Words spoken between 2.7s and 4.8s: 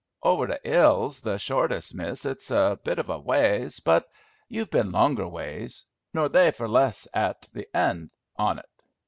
bit of a ways, but you've